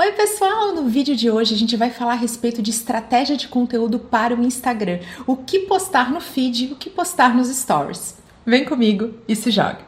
Oi, 0.00 0.12
pessoal! 0.12 0.72
No 0.76 0.84
vídeo 0.84 1.16
de 1.16 1.28
hoje 1.28 1.52
a 1.52 1.58
gente 1.58 1.76
vai 1.76 1.90
falar 1.90 2.12
a 2.12 2.14
respeito 2.14 2.62
de 2.62 2.70
estratégia 2.70 3.36
de 3.36 3.48
conteúdo 3.48 3.98
para 3.98 4.32
o 4.32 4.44
Instagram. 4.44 5.00
O 5.26 5.34
que 5.34 5.58
postar 5.58 6.12
no 6.12 6.20
feed 6.20 6.72
o 6.72 6.76
que 6.76 6.88
postar 6.88 7.34
nos 7.34 7.48
stories. 7.48 8.14
Vem 8.46 8.64
comigo 8.64 9.14
e 9.26 9.34
se 9.34 9.50
joga! 9.50 9.80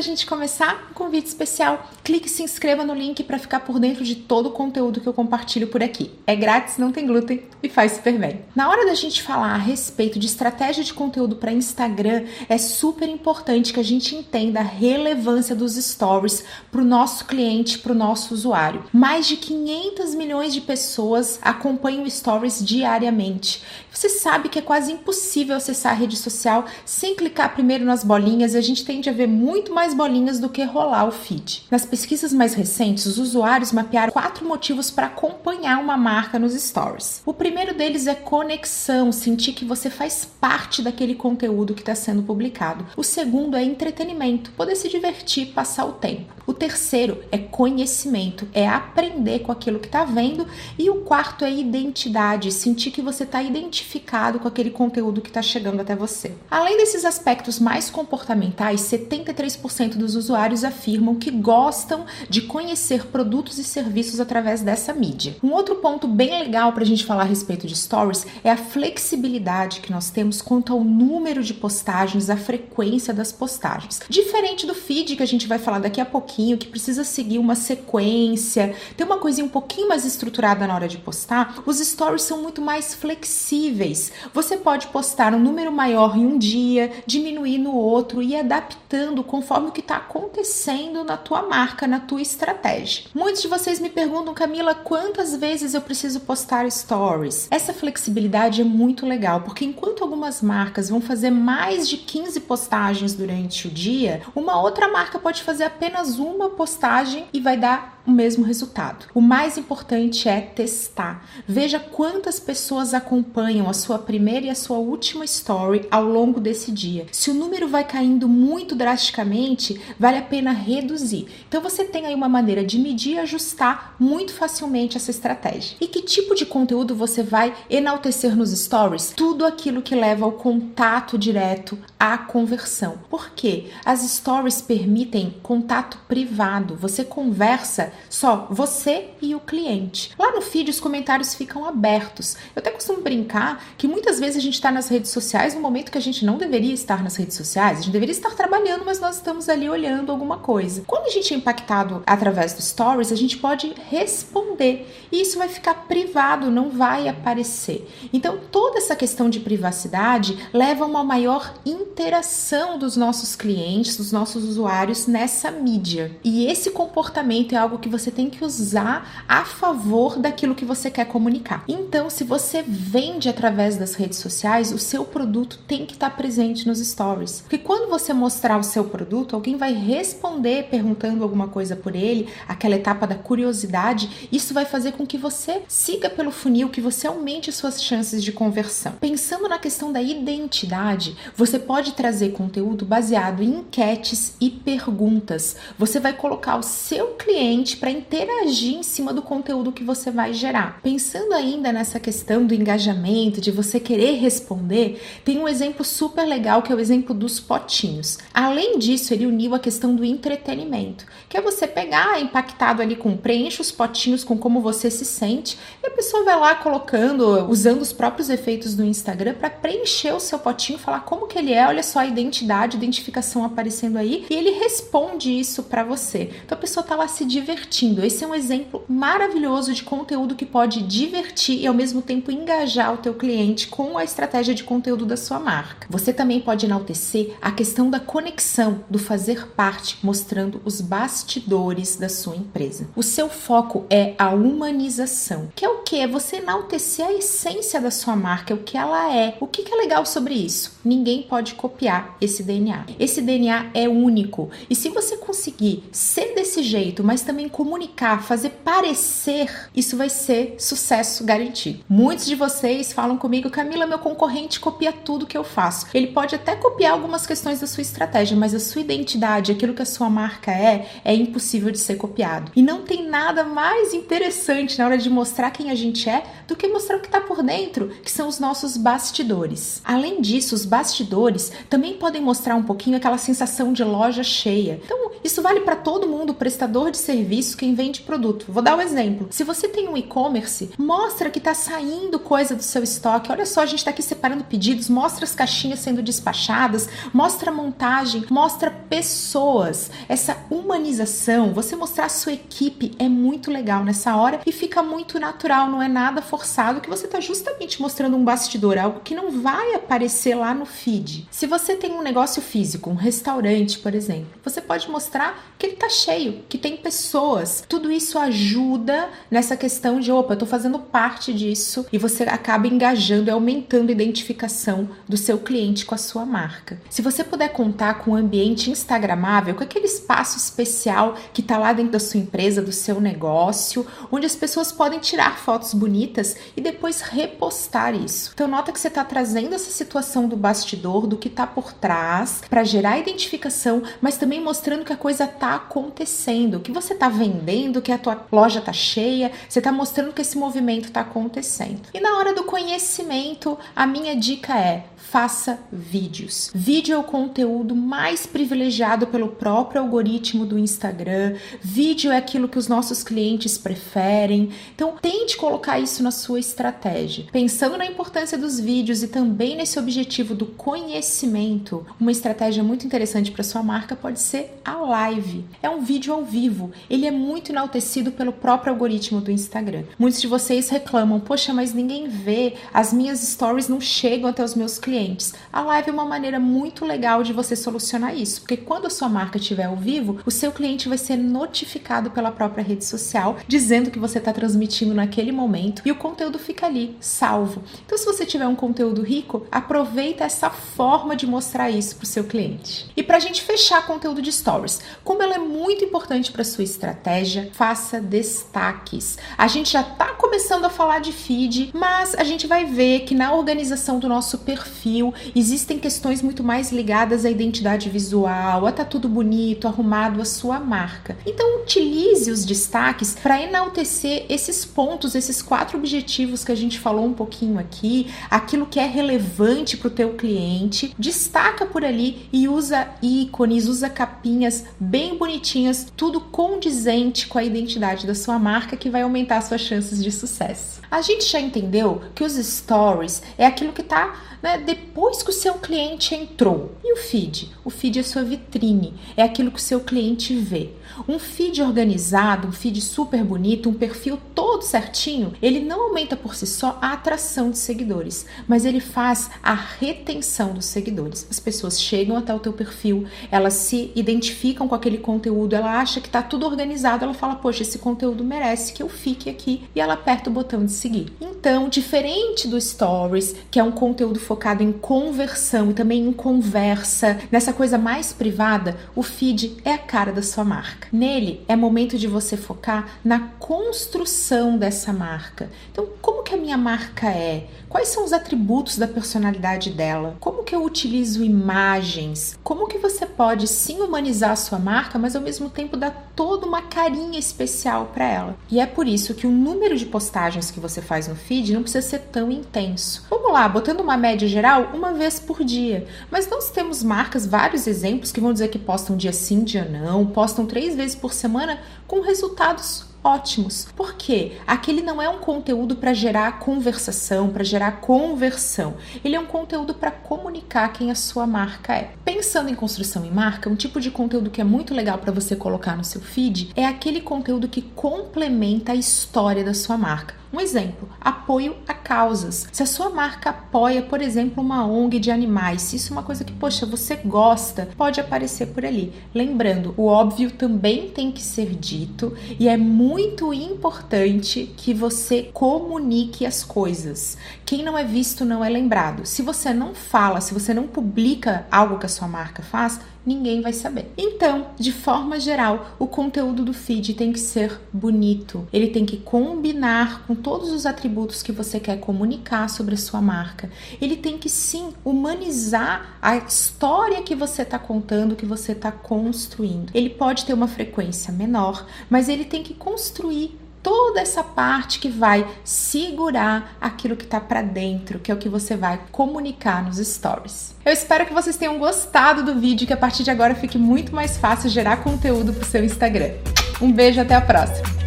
Da 0.00 0.06
gente 0.06 0.24
começar, 0.24 0.88
um 0.90 0.94
convite 0.94 1.26
especial. 1.26 1.86
Clique 2.02 2.26
e 2.26 2.30
se 2.30 2.42
inscreva 2.42 2.86
no 2.86 2.94
link 2.94 3.22
para 3.22 3.38
ficar 3.38 3.60
por 3.60 3.78
dentro 3.78 4.02
de 4.02 4.14
todo 4.14 4.46
o 4.46 4.50
conteúdo 4.50 4.98
que 4.98 5.06
eu 5.06 5.12
compartilho 5.12 5.66
por 5.66 5.82
aqui. 5.82 6.10
É 6.26 6.34
grátis, 6.34 6.78
não 6.78 6.90
tem 6.90 7.06
glúten 7.06 7.42
e 7.62 7.68
faz 7.68 7.92
super 7.92 8.18
bem. 8.18 8.40
Na 8.56 8.70
hora 8.70 8.86
da 8.86 8.94
gente 8.94 9.22
falar 9.22 9.52
a 9.52 9.58
respeito 9.58 10.18
de 10.18 10.26
estratégia 10.26 10.82
de 10.82 10.94
conteúdo 10.94 11.36
para 11.36 11.52
Instagram, 11.52 12.24
é 12.48 12.56
super 12.56 13.10
importante 13.10 13.74
que 13.74 13.80
a 13.80 13.84
gente 13.84 14.16
entenda 14.16 14.60
a 14.60 14.62
relevância 14.62 15.54
dos 15.54 15.74
stories 15.74 16.44
para 16.72 16.80
o 16.80 16.84
nosso 16.84 17.26
cliente, 17.26 17.78
para 17.78 17.92
o 17.92 17.94
nosso 17.94 18.32
usuário. 18.32 18.84
Mais 18.94 19.26
de 19.26 19.36
500 19.36 20.14
milhões 20.14 20.54
de 20.54 20.62
pessoas 20.62 21.38
acompanham 21.42 22.08
stories 22.08 22.64
diariamente. 22.64 23.62
Você 23.92 24.08
sabe 24.08 24.48
que 24.48 24.58
é 24.58 24.62
quase 24.62 24.92
impossível 24.92 25.56
acessar 25.56 25.92
a 25.92 25.96
rede 25.96 26.16
social 26.16 26.64
sem 26.86 27.14
clicar 27.14 27.52
primeiro 27.52 27.84
nas 27.84 28.02
bolinhas 28.02 28.54
e 28.54 28.56
a 28.56 28.62
gente 28.62 28.84
tende 28.84 29.10
a 29.10 29.12
ver 29.12 29.26
muito 29.26 29.74
mais 29.74 29.89
bolinhas 29.94 30.38
do 30.38 30.48
que 30.48 30.62
rolar 30.64 31.06
o 31.06 31.10
feed. 31.10 31.66
Nas 31.70 31.84
pesquisas 31.84 32.32
mais 32.32 32.54
recentes, 32.54 33.06
os 33.06 33.18
usuários 33.18 33.72
mapearam 33.72 34.12
quatro 34.12 34.46
motivos 34.46 34.90
para 34.90 35.06
acompanhar 35.06 35.78
uma 35.78 35.96
marca 35.96 36.38
nos 36.38 36.52
stories. 36.54 37.22
O 37.24 37.34
primeiro 37.34 37.74
deles 37.74 38.06
é 38.06 38.14
conexão, 38.14 39.12
sentir 39.12 39.52
que 39.52 39.64
você 39.64 39.90
faz 39.90 40.24
parte 40.40 40.82
daquele 40.82 41.14
conteúdo 41.14 41.74
que 41.74 41.82
está 41.82 41.94
sendo 41.94 42.22
publicado. 42.22 42.86
O 42.96 43.02
segundo 43.02 43.56
é 43.56 43.62
entretenimento, 43.62 44.50
poder 44.52 44.76
se 44.76 44.88
divertir, 44.88 45.52
passar 45.52 45.84
o 45.84 45.92
tempo. 45.92 46.40
O 46.46 46.52
terceiro 46.52 47.22
é 47.30 47.38
conhecimento, 47.38 48.48
é 48.52 48.66
aprender 48.66 49.38
com 49.38 49.52
aquilo 49.52 49.78
que 49.78 49.86
está 49.86 50.04
vendo. 50.04 50.46
E 50.76 50.90
o 50.90 51.02
quarto 51.02 51.44
é 51.44 51.52
identidade, 51.52 52.50
sentir 52.50 52.90
que 52.90 53.00
você 53.00 53.22
está 53.22 53.40
identificado 53.40 54.40
com 54.40 54.48
aquele 54.48 54.70
conteúdo 54.70 55.20
que 55.20 55.28
está 55.30 55.42
chegando 55.42 55.80
até 55.80 55.94
você. 55.94 56.32
Além 56.50 56.76
desses 56.76 57.04
aspectos 57.04 57.60
mais 57.60 57.88
comportamentais, 57.88 58.80
73% 58.80 59.79
dos 59.88 60.16
usuários 60.16 60.64
afirmam 60.64 61.14
que 61.14 61.30
gostam 61.30 62.04
de 62.28 62.42
conhecer 62.42 63.06
produtos 63.06 63.58
e 63.58 63.64
serviços 63.64 64.20
através 64.20 64.62
dessa 64.62 64.92
mídia. 64.92 65.36
Um 65.42 65.52
outro 65.52 65.76
ponto 65.76 66.06
bem 66.06 66.38
legal 66.38 66.72
para 66.72 66.82
a 66.82 66.86
gente 66.86 67.04
falar 67.04 67.22
a 67.22 67.26
respeito 67.26 67.66
de 67.66 67.76
stories 67.76 68.26
é 68.44 68.50
a 68.50 68.56
flexibilidade 68.56 69.80
que 69.80 69.92
nós 69.92 70.10
temos 70.10 70.42
quanto 70.42 70.72
ao 70.72 70.82
número 70.82 71.42
de 71.42 71.54
postagens, 71.54 72.30
a 72.30 72.36
frequência 72.36 73.14
das 73.14 73.32
postagens. 73.32 74.00
Diferente 74.08 74.66
do 74.66 74.74
feed 74.74 75.16
que 75.16 75.22
a 75.22 75.26
gente 75.26 75.46
vai 75.46 75.58
falar 75.58 75.78
daqui 75.78 76.00
a 76.00 76.04
pouquinho, 76.04 76.58
que 76.58 76.66
precisa 76.66 77.04
seguir 77.04 77.38
uma 77.38 77.54
sequência, 77.54 78.74
ter 78.96 79.04
uma 79.04 79.18
coisinha 79.18 79.44
um 79.44 79.50
pouquinho 79.50 79.88
mais 79.88 80.04
estruturada 80.04 80.66
na 80.66 80.74
hora 80.74 80.88
de 80.88 80.98
postar, 80.98 81.62
os 81.66 81.78
stories 81.78 82.22
são 82.22 82.42
muito 82.42 82.60
mais 82.60 82.94
flexíveis. 82.94 84.12
Você 84.32 84.56
pode 84.56 84.88
postar 84.88 85.34
um 85.34 85.38
número 85.38 85.72
maior 85.72 86.16
em 86.16 86.26
um 86.26 86.38
dia, 86.38 86.90
diminuir 87.06 87.58
no 87.58 87.74
outro 87.74 88.22
e 88.22 88.36
adaptando 88.36 89.22
conforme 89.22 89.69
o 89.70 89.72
que 89.72 89.80
está 89.80 89.96
acontecendo 89.96 91.02
na 91.04 91.16
tua 91.16 91.42
marca, 91.42 91.86
na 91.86 92.00
tua 92.00 92.20
estratégia. 92.20 93.04
Muitos 93.14 93.40
de 93.40 93.48
vocês 93.48 93.80
me 93.80 93.88
perguntam, 93.88 94.34
Camila, 94.34 94.74
quantas 94.74 95.34
vezes 95.34 95.74
eu 95.74 95.80
preciso 95.80 96.20
postar 96.20 96.70
stories? 96.70 97.48
Essa 97.50 97.72
flexibilidade 97.72 98.60
é 98.60 98.64
muito 98.64 99.06
legal, 99.06 99.40
porque 99.42 99.64
enquanto 99.64 100.02
algumas 100.02 100.42
marcas 100.42 100.88
vão 100.88 101.00
fazer 101.00 101.30
mais 101.30 101.88
de 101.88 101.96
15 101.96 102.40
postagens 102.40 103.14
durante 103.14 103.68
o 103.68 103.70
dia, 103.70 104.22
uma 104.34 104.60
outra 104.60 104.88
marca 104.88 105.18
pode 105.18 105.42
fazer 105.42 105.64
apenas 105.64 106.18
uma 106.18 106.50
postagem 106.50 107.26
e 107.32 107.40
vai 107.40 107.56
dar 107.56 107.99
o 108.06 108.10
mesmo 108.10 108.44
resultado. 108.44 109.06
O 109.14 109.20
mais 109.20 109.58
importante 109.58 110.28
é 110.28 110.40
testar. 110.40 111.26
Veja 111.46 111.78
quantas 111.78 112.40
pessoas 112.40 112.94
acompanham 112.94 113.68
a 113.68 113.72
sua 113.72 113.98
primeira 113.98 114.46
e 114.46 114.50
a 114.50 114.54
sua 114.54 114.78
última 114.78 115.24
story 115.24 115.86
ao 115.90 116.04
longo 116.04 116.40
desse 116.40 116.72
dia. 116.72 117.06
Se 117.12 117.30
o 117.30 117.34
número 117.34 117.68
vai 117.68 117.84
caindo 117.84 118.28
muito 118.28 118.74
drasticamente, 118.74 119.80
vale 119.98 120.18
a 120.18 120.22
pena 120.22 120.52
reduzir. 120.52 121.26
Então 121.48 121.60
você 121.60 121.84
tem 121.84 122.06
aí 122.06 122.14
uma 122.14 122.28
maneira 122.28 122.64
de 122.64 122.78
medir 122.78 123.14
e 123.14 123.18
ajustar 123.18 123.94
muito 123.98 124.32
facilmente 124.32 124.96
essa 124.96 125.10
estratégia. 125.10 125.76
E 125.80 125.86
que 125.86 126.02
tipo 126.02 126.34
de 126.34 126.46
conteúdo 126.46 126.94
você 126.94 127.22
vai 127.22 127.54
enaltecer 127.68 128.36
nos 128.36 128.50
stories? 128.50 129.12
Tudo 129.16 129.44
aquilo 129.44 129.82
que 129.82 129.94
leva 129.94 130.24
ao 130.24 130.32
contato 130.32 131.18
direto, 131.18 131.78
à 131.98 132.16
conversão. 132.16 132.98
Por 133.08 133.30
quê? 133.30 133.66
As 133.84 134.00
stories 134.00 134.62
permitem 134.62 135.34
contato 135.42 135.98
privado. 136.08 136.76
Você 136.76 137.04
conversa 137.04 137.89
só 138.08 138.46
você 138.50 139.10
e 139.20 139.34
o 139.34 139.40
cliente. 139.40 140.12
Lá 140.18 140.32
no 140.32 140.40
feed 140.40 140.70
os 140.70 140.80
comentários 140.80 141.34
ficam 141.34 141.64
abertos. 141.64 142.36
Eu 142.54 142.60
até 142.60 142.70
costumo 142.70 143.00
brincar 143.00 143.64
que 143.76 143.88
muitas 143.88 144.18
vezes 144.18 144.36
a 144.36 144.40
gente 144.40 144.54
está 144.54 144.70
nas 144.70 144.88
redes 144.88 145.10
sociais 145.10 145.54
no 145.54 145.60
momento 145.60 145.90
que 145.90 145.98
a 145.98 146.02
gente 146.02 146.24
não 146.24 146.38
deveria 146.38 146.74
estar 146.74 147.02
nas 147.02 147.16
redes 147.16 147.36
sociais, 147.36 147.78
a 147.78 147.82
gente 147.82 147.92
deveria 147.92 148.12
estar 148.12 148.34
trabalhando, 148.34 148.84
mas 148.84 149.00
nós 149.00 149.16
estamos 149.16 149.48
ali 149.48 149.68
olhando 149.68 150.10
alguma 150.12 150.38
coisa. 150.38 150.82
Quando 150.86 151.06
a 151.06 151.10
gente 151.10 151.32
é 151.34 151.36
impactado 151.36 152.02
através 152.06 152.52
do 152.52 152.62
stories, 152.62 153.12
a 153.12 153.16
gente 153.16 153.38
pode 153.38 153.74
responder 153.88 154.86
e 155.12 155.20
isso 155.20 155.38
vai 155.38 155.48
ficar 155.48 155.74
privado, 155.86 156.50
não 156.50 156.70
vai 156.70 157.08
aparecer. 157.08 157.88
Então, 158.12 158.38
toda 158.50 158.78
essa 158.78 158.94
questão 158.94 159.28
de 159.28 159.40
privacidade 159.40 160.48
leva 160.52 160.84
a 160.84 160.86
uma 160.86 161.02
maior 161.02 161.54
interação 161.66 162.78
dos 162.78 162.96
nossos 162.96 163.34
clientes, 163.34 163.96
dos 163.96 164.12
nossos 164.12 164.44
usuários 164.44 165.06
nessa 165.06 165.50
mídia. 165.50 166.16
E 166.22 166.46
esse 166.46 166.70
comportamento 166.70 167.54
é 167.54 167.58
algo 167.58 167.78
que 167.80 167.88
você 167.88 168.10
tem 168.10 168.30
que 168.30 168.44
usar 168.44 169.24
a 169.26 169.44
favor 169.44 170.18
daquilo 170.18 170.54
que 170.54 170.64
você 170.64 170.90
quer 170.90 171.06
comunicar. 171.06 171.64
Então, 171.66 172.08
se 172.08 172.22
você 172.22 172.62
vende 172.62 173.28
através 173.28 173.76
das 173.76 173.94
redes 173.94 174.18
sociais, 174.18 174.72
o 174.72 174.78
seu 174.78 175.04
produto 175.04 175.58
tem 175.66 175.84
que 175.84 175.94
estar 175.94 176.10
presente 176.10 176.66
nos 176.66 176.78
stories. 176.78 177.40
Porque 177.40 177.58
quando 177.58 177.90
você 177.90 178.12
mostrar 178.12 178.58
o 178.58 178.62
seu 178.62 178.84
produto, 178.84 179.34
alguém 179.34 179.56
vai 179.56 179.72
responder 179.72 180.68
perguntando 180.70 181.22
alguma 181.22 181.48
coisa 181.48 181.74
por 181.74 181.96
ele, 181.96 182.28
aquela 182.46 182.76
etapa 182.76 183.06
da 183.06 183.14
curiosidade, 183.14 184.28
isso 184.30 184.54
vai 184.54 184.64
fazer 184.64 184.92
com 184.92 185.06
que 185.06 185.18
você 185.18 185.62
siga 185.66 186.10
pelo 186.10 186.30
funil, 186.30 186.68
que 186.68 186.80
você 186.80 187.06
aumente 187.06 187.50
suas 187.50 187.82
chances 187.82 188.22
de 188.22 188.32
conversão. 188.32 188.92
Pensando 189.00 189.48
na 189.48 189.58
questão 189.58 189.92
da 189.92 190.02
identidade, 190.02 191.16
você 191.36 191.58
pode 191.58 191.92
trazer 191.92 192.32
conteúdo 192.32 192.84
baseado 192.84 193.42
em 193.42 193.60
enquetes 193.60 194.34
e 194.40 194.50
perguntas. 194.50 195.56
Você 195.78 195.98
vai 195.98 196.12
colocar 196.12 196.56
o 196.56 196.62
seu 196.62 197.08
cliente 197.14 197.69
para 197.76 197.90
interagir 197.90 198.74
em 198.74 198.82
cima 198.82 199.12
do 199.12 199.22
conteúdo 199.22 199.72
que 199.72 199.84
você 199.84 200.10
vai 200.10 200.32
gerar. 200.32 200.80
Pensando 200.82 201.32
ainda 201.32 201.72
nessa 201.72 202.00
questão 202.00 202.44
do 202.44 202.54
engajamento, 202.54 203.40
de 203.40 203.50
você 203.50 203.78
querer 203.78 204.18
responder, 204.18 205.00
tem 205.24 205.38
um 205.38 205.46
exemplo 205.46 205.84
super 205.84 206.24
legal 206.24 206.62
que 206.62 206.72
é 206.72 206.74
o 206.74 206.80
exemplo 206.80 207.14
dos 207.14 207.38
potinhos. 207.38 208.18
Além 208.32 208.78
disso, 208.78 209.14
ele 209.14 209.26
uniu 209.26 209.54
a 209.54 209.58
questão 209.58 209.94
do 209.94 210.04
entretenimento, 210.04 211.06
que 211.28 211.36
é 211.36 211.40
você 211.40 211.66
pegar 211.66 212.20
impactado 212.20 212.82
ali 212.82 212.96
com 212.96 213.16
preenche 213.16 213.60
os 213.60 213.70
potinhos 213.70 214.24
com 214.24 214.36
como 214.36 214.60
você 214.60 214.90
se 214.90 215.04
sente 215.04 215.58
e 215.82 215.86
a 215.86 215.90
pessoa 215.90 216.24
vai 216.24 216.38
lá 216.38 216.54
colocando, 216.54 217.48
usando 217.48 217.82
os 217.82 217.92
próprios 217.92 218.28
efeitos 218.28 218.74
do 218.74 218.84
Instagram 218.84 219.34
para 219.34 219.50
preencher 219.50 220.12
o 220.12 220.20
seu 220.20 220.38
potinho, 220.38 220.78
falar 220.78 221.00
como 221.00 221.26
que 221.26 221.38
ele 221.38 221.52
é, 221.52 221.66
olha 221.66 221.82
só 221.82 222.00
a 222.00 222.06
identidade, 222.06 222.76
identificação 222.76 223.44
aparecendo 223.44 223.96
aí 223.96 224.26
e 224.28 224.34
ele 224.34 224.50
responde 224.50 225.38
isso 225.38 225.62
para 225.62 225.84
você. 225.84 226.30
Então 226.44 226.56
a 226.56 226.60
pessoa 226.60 226.84
tá 226.84 226.96
lá 226.96 227.06
se 227.06 227.24
divertindo 227.24 227.59
divertindo. 227.60 228.04
Esse 228.04 228.24
é 228.24 228.26
um 228.26 228.34
exemplo 228.34 228.84
maravilhoso 228.88 229.74
de 229.74 229.82
conteúdo 229.82 230.34
que 230.34 230.46
pode 230.46 230.82
divertir 230.82 231.60
e 231.60 231.66
ao 231.66 231.74
mesmo 231.74 232.00
tempo 232.00 232.30
engajar 232.30 232.94
o 232.94 232.98
teu 232.98 233.14
cliente 233.14 233.68
com 233.68 233.98
a 233.98 234.04
estratégia 234.04 234.54
de 234.54 234.64
conteúdo 234.64 235.04
da 235.04 235.16
sua 235.16 235.38
marca. 235.38 235.86
Você 235.90 236.12
também 236.12 236.40
pode 236.40 236.66
enaltecer 236.66 237.36
a 237.40 237.50
questão 237.52 237.90
da 237.90 238.00
conexão, 238.00 238.84
do 238.88 238.98
fazer 238.98 239.48
parte, 239.48 239.98
mostrando 240.02 240.60
os 240.64 240.80
bastidores 240.80 241.96
da 241.96 242.08
sua 242.08 242.36
empresa. 242.36 242.88
O 242.96 243.02
seu 243.02 243.28
foco 243.28 243.84
é 243.90 244.14
a 244.18 244.30
humanização, 244.30 245.48
que 245.54 245.64
é 245.64 245.68
o 245.68 245.82
que? 245.82 246.00
É 246.00 246.06
você 246.06 246.36
enaltecer 246.36 247.06
a 247.06 247.12
essência 247.12 247.80
da 247.80 247.90
sua 247.90 248.16
marca, 248.16 248.52
é 248.52 248.56
o 248.56 248.62
que 248.62 248.76
ela 248.76 249.14
é. 249.14 249.36
O 249.40 249.46
que 249.46 249.70
é 249.70 249.76
legal 249.76 250.06
sobre 250.06 250.34
isso? 250.34 250.78
Ninguém 250.84 251.22
pode 251.22 251.54
copiar 251.54 252.16
esse 252.20 252.42
DNA. 252.42 252.86
Esse 252.98 253.20
DNA 253.20 253.70
é 253.74 253.88
único 253.88 254.50
e 254.68 254.74
se 254.74 254.88
você 254.88 255.16
conseguir 255.16 255.84
ser 255.92 256.34
desse 256.34 256.62
jeito, 256.62 257.04
mas 257.04 257.22
também 257.22 257.49
comunicar, 257.50 258.22
fazer 258.22 258.50
parecer, 258.64 259.68
isso 259.74 259.96
vai 259.96 260.08
ser 260.08 260.54
sucesso 260.58 261.24
garantido. 261.24 261.84
Muitos 261.88 262.26
de 262.26 262.34
vocês 262.34 262.92
falam 262.92 263.16
comigo, 263.16 263.50
Camila, 263.50 263.86
meu 263.86 263.98
concorrente 263.98 264.60
copia 264.60 264.92
tudo 264.92 265.26
que 265.26 265.36
eu 265.36 265.44
faço. 265.44 265.86
Ele 265.92 266.08
pode 266.08 266.34
até 266.34 266.56
copiar 266.56 266.92
algumas 266.92 267.26
questões 267.26 267.60
da 267.60 267.66
sua 267.66 267.82
estratégia, 267.82 268.36
mas 268.36 268.54
a 268.54 268.60
sua 268.60 268.80
identidade, 268.80 269.52
aquilo 269.52 269.74
que 269.74 269.82
a 269.82 269.86
sua 269.86 270.08
marca 270.08 270.50
é, 270.50 270.88
é 271.04 271.14
impossível 271.14 271.70
de 271.70 271.78
ser 271.78 271.96
copiado. 271.96 272.52
E 272.54 272.62
não 272.62 272.82
tem 272.82 273.08
nada 273.08 273.44
mais 273.44 273.92
interessante 273.92 274.78
na 274.78 274.86
hora 274.86 274.98
de 274.98 275.10
mostrar 275.10 275.50
quem 275.50 275.70
a 275.70 275.74
gente 275.74 276.08
é 276.08 276.22
do 276.46 276.56
que 276.56 276.68
mostrar 276.68 276.96
o 276.96 277.00
que 277.00 277.06
está 277.06 277.20
por 277.20 277.42
dentro, 277.42 277.88
que 278.02 278.10
são 278.10 278.28
os 278.28 278.38
nossos 278.38 278.76
bastidores. 278.76 279.80
Além 279.84 280.20
disso, 280.20 280.54
os 280.54 280.64
bastidores 280.64 281.52
também 281.68 281.94
podem 281.94 282.20
mostrar 282.20 282.54
um 282.56 282.62
pouquinho 282.62 282.96
aquela 282.96 283.18
sensação 283.18 283.72
de 283.72 283.84
loja 283.84 284.22
cheia. 284.22 284.80
Então, 284.84 285.09
isso 285.22 285.42
vale 285.42 285.60
para 285.60 285.76
todo 285.76 286.08
mundo, 286.08 286.34
prestador 286.34 286.90
de 286.90 286.96
serviço, 286.96 287.56
quem 287.56 287.74
vende 287.74 288.00
produto. 288.02 288.46
Vou 288.48 288.62
dar 288.62 288.76
um 288.76 288.80
exemplo. 288.80 289.28
Se 289.30 289.44
você 289.44 289.68
tem 289.68 289.88
um 289.88 289.96
e-commerce, 289.96 290.70
mostra 290.78 291.30
que 291.30 291.38
está 291.38 291.54
saindo 291.54 292.18
coisa 292.18 292.54
do 292.54 292.62
seu 292.62 292.82
estoque. 292.82 293.30
Olha 293.30 293.44
só, 293.44 293.62
a 293.62 293.66
gente 293.66 293.78
está 293.78 293.90
aqui 293.90 294.02
separando 294.02 294.44
pedidos, 294.44 294.88
mostra 294.88 295.24
as 295.24 295.34
caixinhas 295.34 295.80
sendo 295.80 296.02
despachadas, 296.02 296.88
mostra 297.12 297.50
a 297.50 297.54
montagem, 297.54 298.24
mostra 298.30 298.70
pessoas. 298.70 299.90
Essa 300.08 300.36
humanização, 300.50 301.52
você 301.52 301.76
mostrar 301.76 302.06
a 302.06 302.08
sua 302.08 302.32
equipe 302.32 302.92
é 302.98 303.08
muito 303.08 303.50
legal 303.50 303.84
nessa 303.84 304.16
hora 304.16 304.40
e 304.46 304.52
fica 304.52 304.82
muito 304.82 305.18
natural, 305.18 305.68
não 305.68 305.82
é 305.82 305.88
nada 305.88 306.22
forçado 306.22 306.80
que 306.80 306.88
você 306.88 307.06
está 307.06 307.20
justamente 307.20 307.80
mostrando 307.80 308.16
um 308.16 308.24
bastidor, 308.24 308.78
algo 308.78 309.00
que 309.00 309.14
não 309.14 309.30
vai 309.30 309.74
aparecer 309.74 310.34
lá 310.34 310.54
no 310.54 310.64
feed. 310.64 311.28
Se 311.30 311.46
você 311.46 311.74
tem 311.74 311.92
um 311.92 312.02
negócio 312.02 312.40
físico, 312.40 312.90
um 312.90 312.94
restaurante, 312.94 313.78
por 313.78 313.94
exemplo, 313.94 314.30
você 314.42 314.60
pode 314.60 314.88
mostrar 314.90 315.09
que 315.58 315.66
ele 315.66 315.74
está 315.74 315.90
cheio, 315.90 316.42
que 316.48 316.56
tem 316.56 316.76
pessoas. 316.76 317.62
Tudo 317.68 317.92
isso 317.92 318.18
ajuda 318.18 319.10
nessa 319.30 319.56
questão 319.56 320.00
de, 320.00 320.10
opa, 320.10 320.32
eu 320.32 320.38
tô 320.38 320.46
fazendo 320.46 320.78
parte 320.78 321.34
disso 321.34 321.86
e 321.92 321.98
você 321.98 322.22
acaba 322.24 322.66
engajando 322.66 323.28
e 323.28 323.30
aumentando 323.30 323.90
a 323.90 323.92
identificação 323.92 324.88
do 325.06 325.18
seu 325.18 325.38
cliente 325.38 325.84
com 325.84 325.94
a 325.94 325.98
sua 325.98 326.24
marca. 326.24 326.80
Se 326.88 327.02
você 327.02 327.22
puder 327.22 327.48
contar 327.48 327.94
com 327.98 328.12
um 328.12 328.16
ambiente 328.16 328.70
instagramável, 328.70 329.54
com 329.54 329.62
aquele 329.62 329.84
espaço 329.84 330.38
especial 330.38 331.14
que 331.34 331.42
está 331.42 331.58
lá 331.58 331.74
dentro 331.74 331.92
da 331.92 332.00
sua 332.00 332.20
empresa, 332.20 332.62
do 332.62 332.72
seu 332.72 332.98
negócio, 332.98 333.86
onde 334.10 334.24
as 334.24 334.34
pessoas 334.34 334.72
podem 334.72 334.98
tirar 334.98 335.38
fotos 335.38 335.74
bonitas 335.74 336.36
e 336.56 336.60
depois 336.60 337.02
repostar 337.02 337.94
isso. 337.94 338.30
Então 338.32 338.48
nota 338.48 338.72
que 338.72 338.80
você 338.80 338.88
está 338.88 339.04
trazendo 339.04 339.54
essa 339.54 339.70
situação 339.70 340.26
do 340.26 340.36
bastidor, 340.36 341.06
do 341.06 341.18
que 341.18 341.28
está 341.28 341.46
por 341.46 341.72
trás, 341.74 342.42
para 342.48 342.64
gerar 342.64 342.98
identificação, 342.98 343.82
mas 344.00 344.16
também 344.16 344.42
mostrando 344.42 344.84
que 344.84 344.92
a 344.92 344.96
coisa 345.00 345.24
está 345.24 345.54
acontecendo, 345.54 346.60
que 346.60 346.70
você 346.70 346.92
está 346.92 347.08
vendendo, 347.08 347.80
que 347.80 347.90
a 347.90 347.98
tua 347.98 348.26
loja 348.30 348.58
está 348.60 348.72
cheia, 348.72 349.32
você 349.48 349.58
está 349.58 349.72
mostrando 349.72 350.12
que 350.12 350.20
esse 350.20 350.36
movimento 350.36 350.84
está 350.84 351.00
acontecendo. 351.00 351.88
E 351.94 352.00
na 352.00 352.18
hora 352.18 352.34
do 352.34 352.44
conhecimento, 352.44 353.58
a 353.74 353.86
minha 353.86 354.14
dica 354.14 354.56
é 354.56 354.84
faça 355.00 355.58
vídeos. 355.72 356.50
Vídeo 356.54 356.94
é 356.94 356.98
o 356.98 357.02
conteúdo 357.02 357.74
mais 357.74 358.26
privilegiado 358.26 359.06
pelo 359.06 359.28
próprio 359.28 359.80
algoritmo 359.80 360.44
do 360.44 360.58
Instagram. 360.58 361.36
Vídeo 361.60 362.12
é 362.12 362.16
aquilo 362.16 362.48
que 362.48 362.58
os 362.58 362.68
nossos 362.68 363.02
clientes 363.02 363.56
preferem. 363.58 364.50
Então, 364.74 364.94
tente 365.00 365.36
colocar 365.36 365.80
isso 365.80 366.02
na 366.02 366.10
sua 366.10 366.38
estratégia. 366.38 367.26
Pensando 367.32 367.76
na 367.76 367.86
importância 367.86 368.36
dos 368.36 368.60
vídeos 368.60 369.02
e 369.02 369.08
também 369.08 369.56
nesse 369.56 369.78
objetivo 369.78 370.34
do 370.34 370.46
conhecimento, 370.46 371.84
uma 371.98 372.12
estratégia 372.12 372.62
muito 372.62 372.86
interessante 372.86 373.32
para 373.32 373.42
sua 373.42 373.62
marca 373.62 373.96
pode 373.96 374.20
ser 374.20 374.60
a 374.64 374.76
live. 374.76 375.44
É 375.62 375.68
um 375.68 375.80
vídeo 375.80 376.12
ao 376.12 376.24
vivo. 376.24 376.70
Ele 376.88 377.06
é 377.06 377.10
muito 377.10 377.50
enaltecido 377.50 378.12
pelo 378.12 378.32
próprio 378.32 378.72
algoritmo 378.72 379.20
do 379.20 379.32
Instagram. 379.32 379.84
Muitos 379.98 380.20
de 380.20 380.26
vocês 380.26 380.68
reclamam: 380.68 381.18
"Poxa, 381.18 381.52
mas 381.52 381.72
ninguém 381.72 382.06
vê, 382.08 382.54
as 382.72 382.92
minhas 382.92 383.20
stories 383.20 383.68
não 383.68 383.80
chegam 383.80 384.28
até 384.30 384.44
os 384.44 384.54
meus 384.54 384.78
clientes" 384.78 384.89
clientes. 384.90 385.32
A 385.52 385.60
live 385.60 385.90
é 385.90 385.92
uma 385.92 386.04
maneira 386.04 386.40
muito 386.40 386.84
legal 386.84 387.22
de 387.22 387.32
você 387.32 387.54
solucionar 387.54 388.12
isso, 388.12 388.40
porque 388.40 388.56
quando 388.56 388.86
a 388.86 388.90
sua 388.90 389.08
marca 389.08 389.38
estiver 389.38 389.66
ao 389.66 389.76
vivo, 389.76 390.18
o 390.26 390.32
seu 390.32 390.50
cliente 390.50 390.88
vai 390.88 390.98
ser 390.98 391.16
notificado 391.16 392.10
pela 392.10 392.32
própria 392.32 392.64
rede 392.64 392.84
social 392.84 393.36
dizendo 393.46 393.88
que 393.88 394.00
você 394.00 394.18
está 394.18 394.32
transmitindo 394.32 394.92
naquele 394.92 395.30
momento 395.30 395.82
e 395.84 395.92
o 395.92 395.94
conteúdo 395.94 396.40
fica 396.40 396.66
ali 396.66 396.96
salvo. 396.98 397.62
Então, 397.86 397.96
se 397.96 398.04
você 398.04 398.26
tiver 398.26 398.48
um 398.48 398.56
conteúdo 398.56 399.02
rico, 399.02 399.46
aproveita 399.52 400.24
essa 400.24 400.50
forma 400.50 401.14
de 401.14 401.24
mostrar 401.24 401.70
isso 401.70 401.94
para 401.94 402.04
o 402.04 402.08
seu 402.08 402.24
cliente. 402.24 402.90
E 402.96 403.02
para 403.04 403.18
a 403.18 403.20
gente 403.20 403.42
fechar 403.42 403.86
conteúdo 403.86 404.20
de 404.20 404.32
stories, 404.32 404.80
como 405.04 405.22
ela 405.22 405.36
é 405.36 405.38
muito 405.38 405.84
importante 405.84 406.32
para 406.32 406.42
sua 406.42 406.64
estratégia, 406.64 407.48
faça 407.52 408.00
destaques. 408.00 409.18
A 409.38 409.46
gente 409.46 409.70
já 409.70 409.82
está 409.82 410.06
começando 410.14 410.64
a 410.64 410.70
falar 410.70 410.98
de 410.98 411.12
feed, 411.12 411.70
mas 411.72 412.16
a 412.16 412.24
gente 412.24 412.48
vai 412.48 412.64
ver 412.64 413.00
que 413.00 413.14
na 413.14 413.32
organização 413.32 414.00
do 414.00 414.08
nosso 414.08 414.38
perfil 414.38 414.79
perfil, 414.80 415.12
existem 415.36 415.78
questões 415.78 416.22
muito 416.22 416.42
mais 416.42 416.72
ligadas 416.72 417.24
à 417.24 417.30
identidade 417.30 417.90
visual, 417.90 418.66
a 418.66 418.72
tá 418.72 418.84
tudo 418.84 419.08
bonito, 419.08 419.68
arrumado, 419.68 420.22
a 420.22 420.24
sua 420.24 420.58
marca. 420.58 421.18
Então 421.26 421.60
utilize 421.60 422.30
os 422.30 422.44
destaques 422.44 423.14
para 423.22 423.42
enaltecer 423.42 424.24
esses 424.28 424.64
pontos, 424.64 425.14
esses 425.14 425.42
quatro 425.42 425.76
objetivos 425.76 426.44
que 426.44 426.52
a 426.52 426.54
gente 426.54 426.78
falou 426.78 427.04
um 427.04 427.12
pouquinho 427.12 427.58
aqui, 427.58 428.06
aquilo 428.30 428.66
que 428.66 428.80
é 428.80 428.86
relevante 428.86 429.76
para 429.76 429.88
o 429.88 429.90
teu 429.90 430.14
cliente, 430.14 430.94
destaca 430.98 431.66
por 431.66 431.84
ali 431.84 432.28
e 432.32 432.48
usa 432.48 432.88
ícones, 433.02 433.66
usa 433.66 433.90
capinhas 433.90 434.64
bem 434.78 435.16
bonitinhas, 435.16 435.86
tudo 435.96 436.20
condizente 436.20 437.26
com 437.26 437.38
a 437.38 437.44
identidade 437.44 438.06
da 438.06 438.14
sua 438.14 438.38
marca 438.38 438.76
que 438.76 438.88
vai 438.88 439.02
aumentar 439.02 439.40
suas 439.42 439.60
chances 439.60 440.02
de 440.02 440.10
sucesso. 440.10 440.79
A 440.90 441.00
gente 441.02 441.24
já 441.24 441.40
entendeu 441.40 442.02
que 442.14 442.24
os 442.24 442.34
stories 442.34 443.22
é 443.38 443.46
aquilo 443.46 443.72
que 443.72 443.82
está 443.82 444.30
né, 444.42 444.58
depois 444.58 445.22
que 445.22 445.30
o 445.30 445.34
seu 445.34 445.54
cliente 445.54 446.14
entrou. 446.14 446.72
E 446.82 446.92
o 446.92 446.96
feed? 446.96 447.52
O 447.64 447.70
feed 447.70 448.00
é 448.00 448.02
sua 448.02 448.22
vitrine, 448.22 448.94
é 449.16 449.22
aquilo 449.22 449.50
que 449.50 449.58
o 449.58 449.62
seu 449.62 449.80
cliente 449.80 450.34
vê. 450.34 450.70
Um 451.08 451.18
feed 451.18 451.62
organizado, 451.62 452.48
um 452.48 452.52
feed 452.52 452.80
super 452.80 453.22
bonito, 453.22 453.68
um 453.68 453.74
perfil 453.74 454.18
todo 454.34 454.62
certinho, 454.62 455.32
ele 455.40 455.60
não 455.60 455.88
aumenta 455.88 456.16
por 456.16 456.34
si 456.34 456.46
só 456.46 456.78
a 456.80 456.92
atração 456.92 457.50
de 457.50 457.58
seguidores, 457.58 458.26
mas 458.48 458.64
ele 458.64 458.80
faz 458.80 459.30
a 459.42 459.54
retenção 459.54 460.52
dos 460.52 460.64
seguidores. 460.64 461.26
As 461.30 461.38
pessoas 461.38 461.80
chegam 461.80 462.16
até 462.16 462.34
o 462.34 462.38
teu 462.40 462.52
perfil, 462.52 463.06
elas 463.30 463.54
se 463.54 463.92
identificam 463.94 464.66
com 464.66 464.74
aquele 464.74 464.98
conteúdo, 464.98 465.54
ela 465.54 465.78
acha 465.78 466.00
que 466.00 466.08
está 466.08 466.22
tudo 466.22 466.46
organizado, 466.46 467.04
ela 467.04 467.14
fala: 467.14 467.36
"Poxa, 467.36 467.62
esse 467.62 467.78
conteúdo 467.78 468.24
merece 468.24 468.72
que 468.72 468.82
eu 468.82 468.88
fique 468.88 469.30
aqui" 469.30 469.62
e 469.74 469.80
ela 469.80 469.94
aperta 469.94 470.28
o 470.28 470.32
botão 470.32 470.64
de 470.64 470.72
seguir. 470.80 471.12
Então, 471.20 471.68
diferente 471.68 472.48
do 472.48 472.60
stories, 472.60 473.36
que 473.50 473.60
é 473.60 473.62
um 473.62 473.70
conteúdo 473.70 474.18
focado 474.18 474.62
em 474.62 474.72
conversão 474.72 475.70
e 475.70 475.74
também 475.74 476.06
em 476.06 476.12
conversa, 476.12 477.18
nessa 477.30 477.52
coisa 477.52 477.76
mais 477.76 478.12
privada, 478.12 478.76
o 478.96 479.02
feed 479.02 479.58
é 479.64 479.72
a 479.72 479.78
cara 479.78 480.12
da 480.12 480.22
sua 480.22 480.44
marca. 480.44 480.88
Nele 480.92 481.42
é 481.46 481.54
momento 481.54 481.98
de 481.98 482.06
você 482.06 482.36
focar 482.36 482.98
na 483.04 483.20
construção 483.38 484.56
dessa 484.56 484.92
marca. 484.92 485.50
Então, 485.70 485.86
como 486.00 486.22
que 486.22 486.34
a 486.34 486.38
minha 486.38 486.56
marca 486.56 487.08
é? 487.08 487.46
Quais 487.70 487.86
são 487.86 488.04
os 488.04 488.12
atributos 488.12 488.76
da 488.76 488.88
personalidade 488.88 489.70
dela? 489.70 490.16
Como 490.18 490.42
que 490.42 490.56
eu 490.56 490.64
utilizo 490.64 491.22
imagens? 491.22 492.36
Como 492.42 492.66
que 492.66 492.78
você 492.78 493.06
pode 493.06 493.46
sim 493.46 493.80
humanizar 493.80 494.32
a 494.32 494.36
sua 494.36 494.58
marca, 494.58 494.98
mas 494.98 495.14
ao 495.14 495.22
mesmo 495.22 495.48
tempo 495.48 495.76
dar 495.76 496.10
toda 496.16 496.46
uma 496.46 496.62
carinha 496.62 497.16
especial 497.16 497.92
para 497.94 498.04
ela? 498.04 498.36
E 498.50 498.58
é 498.58 498.66
por 498.66 498.88
isso 498.88 499.14
que 499.14 499.24
o 499.24 499.30
número 499.30 499.78
de 499.78 499.86
postagens 499.86 500.50
que 500.50 500.58
você 500.58 500.82
faz 500.82 501.06
no 501.06 501.14
feed 501.14 501.52
não 501.52 501.62
precisa 501.62 501.86
ser 501.86 502.00
tão 502.10 502.28
intenso. 502.28 503.06
Vamos 503.08 503.32
lá, 503.32 503.48
botando 503.48 503.78
uma 503.78 503.96
média 503.96 504.26
geral, 504.26 504.70
uma 504.74 504.92
vez 504.92 505.20
por 505.20 505.44
dia. 505.44 505.86
Mas 506.10 506.28
nós 506.28 506.50
temos 506.50 506.82
marcas, 506.82 507.24
vários 507.24 507.68
exemplos 507.68 508.10
que 508.10 508.20
vão 508.20 508.32
dizer 508.32 508.48
que 508.48 508.58
postam 508.58 508.96
dia 508.96 509.12
sim, 509.12 509.44
dia 509.44 509.64
não, 509.64 510.04
postam 510.06 510.44
três 510.44 510.74
vezes 510.74 510.96
por 510.96 511.12
semana 511.12 511.60
com 511.86 512.00
resultados 512.00 512.89
ótimos. 513.02 513.68
Porque 513.76 514.32
aquele 514.46 514.82
não 514.82 515.00
é 515.00 515.08
um 515.08 515.18
conteúdo 515.18 515.76
para 515.76 515.92
gerar 515.92 516.38
conversação, 516.38 517.30
para 517.30 517.44
gerar 517.44 517.80
conversão. 517.80 518.74
Ele 519.04 519.16
é 519.16 519.20
um 519.20 519.26
conteúdo 519.26 519.74
para 519.74 519.90
comunicar 519.90 520.72
quem 520.72 520.90
a 520.90 520.94
sua 520.94 521.26
marca 521.26 521.74
é. 521.74 521.92
Pensando 522.04 522.50
em 522.50 522.54
construção 522.54 523.04
em 523.04 523.10
marca, 523.10 523.50
um 523.50 523.56
tipo 523.56 523.80
de 523.80 523.90
conteúdo 523.90 524.30
que 524.30 524.40
é 524.40 524.44
muito 524.44 524.74
legal 524.74 524.98
para 524.98 525.12
você 525.12 525.34
colocar 525.34 525.76
no 525.76 525.84
seu 525.84 526.00
feed 526.00 526.52
é 526.54 526.66
aquele 526.66 527.00
conteúdo 527.00 527.48
que 527.48 527.62
complementa 527.62 528.72
a 528.72 528.76
história 528.76 529.44
da 529.44 529.54
sua 529.54 529.76
marca. 529.76 530.19
Um 530.32 530.40
exemplo, 530.40 530.88
apoio 531.00 531.56
a 531.66 531.74
causas. 531.74 532.46
Se 532.52 532.62
a 532.62 532.66
sua 532.66 532.88
marca 532.88 533.30
apoia, 533.30 533.82
por 533.82 534.00
exemplo, 534.00 534.40
uma 534.40 534.64
ONG 534.64 535.00
de 535.00 535.10
animais, 535.10 535.62
se 535.62 535.74
isso 535.74 535.92
é 535.92 535.96
uma 535.96 536.04
coisa 536.04 536.22
que, 536.22 536.32
poxa, 536.32 536.64
você 536.64 536.94
gosta, 536.94 537.68
pode 537.76 538.00
aparecer 538.00 538.46
por 538.46 538.64
ali. 538.64 538.92
Lembrando, 539.12 539.74
o 539.76 539.86
óbvio 539.86 540.30
também 540.30 540.88
tem 540.90 541.10
que 541.10 541.20
ser 541.20 541.56
dito 541.56 542.16
e 542.38 542.48
é 542.48 542.56
muito 542.56 543.34
importante 543.34 544.54
que 544.56 544.72
você 544.72 545.30
comunique 545.32 546.24
as 546.24 546.44
coisas. 546.44 547.18
Quem 547.44 547.64
não 547.64 547.76
é 547.76 547.82
visto 547.82 548.24
não 548.24 548.44
é 548.44 548.48
lembrado. 548.48 549.04
Se 549.06 549.22
você 549.22 549.52
não 549.52 549.74
fala, 549.74 550.20
se 550.20 550.32
você 550.32 550.54
não 550.54 550.68
publica 550.68 551.44
algo 551.50 551.78
que 551.78 551.86
a 551.86 551.88
sua 551.88 552.06
marca 552.06 552.40
faz, 552.40 552.78
ninguém 553.04 553.40
vai 553.40 553.52
saber. 553.52 553.92
Então, 553.96 554.48
de 554.58 554.72
forma 554.72 555.18
geral, 555.18 555.76
o 555.78 555.86
conteúdo 555.86 556.44
do 556.44 556.52
feed 556.52 556.94
tem 556.94 557.12
que 557.12 557.20
ser 557.20 557.58
bonito. 557.72 558.46
Ele 558.52 558.68
tem 558.68 558.84
que 558.84 558.96
combinar 558.96 560.06
com 560.06 560.14
todos 560.14 560.50
os 560.50 560.66
atributos 560.66 561.22
que 561.22 561.32
você 561.32 561.58
quer 561.58 561.80
comunicar 561.80 562.48
sobre 562.48 562.74
a 562.74 562.78
sua 562.78 563.00
marca. 563.00 563.50
Ele 563.80 563.96
tem 563.96 564.18
que 564.18 564.28
sim 564.28 564.72
humanizar 564.84 565.98
a 566.00 566.16
história 566.16 567.02
que 567.02 567.14
você 567.14 567.42
está 567.42 567.58
contando, 567.58 568.16
que 568.16 568.26
você 568.26 568.52
está 568.52 568.70
construindo. 568.70 569.70
Ele 569.74 569.90
pode 569.90 570.24
ter 570.24 570.34
uma 570.34 570.48
frequência 570.48 571.12
menor, 571.12 571.66
mas 571.88 572.08
ele 572.08 572.24
tem 572.24 572.42
que 572.42 572.54
construir 572.54 573.39
toda 573.62 574.00
essa 574.00 574.22
parte 574.22 574.78
que 574.78 574.88
vai 574.88 575.26
segurar 575.44 576.56
aquilo 576.60 576.96
que 576.96 577.04
está 577.04 577.20
para 577.20 577.42
dentro, 577.42 577.98
que 577.98 578.10
é 578.10 578.14
o 578.14 578.18
que 578.18 578.28
você 578.28 578.56
vai 578.56 578.80
comunicar 578.90 579.64
nos 579.64 579.78
stories. 579.78 580.54
Eu 580.64 580.72
espero 580.72 581.06
que 581.06 581.14
vocês 581.14 581.36
tenham 581.36 581.58
gostado 581.58 582.22
do 582.22 582.40
vídeo, 582.40 582.66
que 582.66 582.72
a 582.72 582.76
partir 582.76 583.02
de 583.02 583.10
agora 583.10 583.34
fique 583.34 583.58
muito 583.58 583.94
mais 583.94 584.16
fácil 584.16 584.50
gerar 584.50 584.78
conteúdo 584.78 585.32
para 585.32 585.42
o 585.42 585.46
seu 585.46 585.64
Instagram. 585.64 586.12
Um 586.60 586.72
beijo, 586.72 587.00
até 587.00 587.14
a 587.14 587.20
próxima! 587.20 587.79